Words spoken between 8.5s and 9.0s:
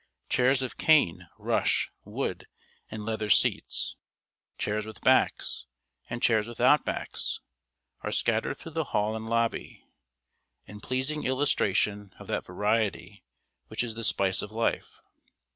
through the